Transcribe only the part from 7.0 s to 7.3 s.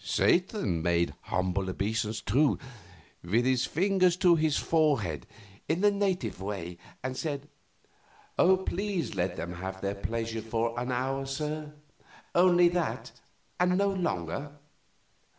and